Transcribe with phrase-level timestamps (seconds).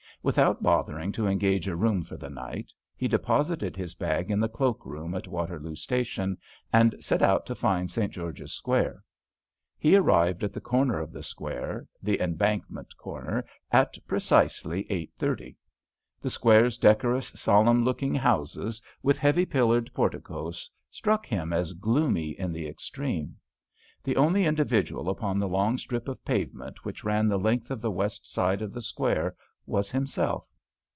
[0.23, 4.47] Without bothering to engage a room for the night, he deposited his bag in the
[4.47, 6.37] cloak room at Waterloo Station,
[6.71, 8.11] and set out to find St.
[8.13, 9.03] George's Square.
[9.79, 15.57] He arrived at the corner of the square, the Embankment corner, at precisely eight thirty.
[16.21, 22.53] The square's decorous, solemn looking houses with heavy pillared porticoes struck him as gloomy in
[22.53, 23.37] the extreme.
[24.03, 27.89] The only individual upon the long strip of pavement which ran the length of the
[27.89, 29.35] west side of the square
[29.67, 30.47] was himself.